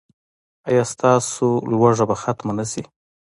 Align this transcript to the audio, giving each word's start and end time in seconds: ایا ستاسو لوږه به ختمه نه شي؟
ایا 0.69 0.83
ستاسو 0.93 1.47
لوږه 1.71 2.05
به 2.09 2.15
ختمه 2.23 2.53
نه 2.59 2.65
شي؟ 2.71 2.83